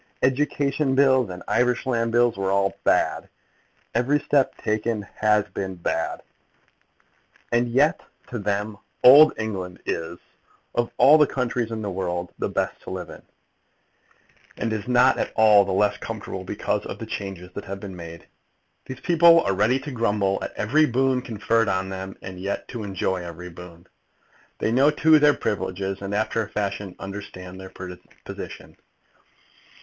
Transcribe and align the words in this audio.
Education 0.23 0.95
bills 0.95 1.29
and 1.29 1.43
Irish 1.47 1.85
land 1.85 2.11
bills 2.11 2.35
were 2.35 2.49
all 2.51 2.75
bad. 2.83 3.29
Every 3.93 4.17
step 4.19 4.57
taken 4.57 5.03
has 5.17 5.45
been 5.53 5.75
bad. 5.75 6.23
And 7.51 7.69
yet 7.69 8.01
to 8.29 8.39
them 8.39 8.79
old 9.03 9.31
England 9.37 9.79
is 9.85 10.17
of 10.73 10.89
all 10.97 11.23
countries 11.27 11.69
in 11.69 11.83
the 11.83 11.91
world 11.91 12.31
the 12.39 12.49
best 12.49 12.81
to 12.81 12.89
live 12.89 13.11
in, 13.11 13.21
and 14.57 14.73
is 14.73 14.87
not 14.87 15.19
at 15.19 15.31
all 15.35 15.65
the 15.65 15.71
less 15.71 15.99
comfortable 15.99 16.43
because 16.43 16.83
of 16.87 16.97
the 16.97 17.05
changes 17.05 17.51
that 17.53 17.65
have 17.65 17.79
been 17.79 17.95
made. 17.95 18.25
These 18.87 19.01
people 19.01 19.41
are 19.41 19.53
ready 19.53 19.77
to 19.81 19.91
grumble 19.91 20.39
at 20.43 20.51
every 20.55 20.87
boon 20.87 21.21
conferred 21.21 21.67
on 21.67 21.89
them, 21.89 22.17
and 22.23 22.39
yet 22.39 22.67
to 22.69 22.81
enjoy 22.81 23.21
every 23.23 23.51
boon. 23.51 23.85
They 24.57 24.71
know, 24.71 24.89
too, 24.89 25.19
their 25.19 25.35
privileges, 25.35 26.01
and, 26.01 26.15
after 26.15 26.41
a 26.43 26.49
fashion, 26.49 26.95
understand 26.97 27.59
their 27.59 27.69
position. 28.25 28.77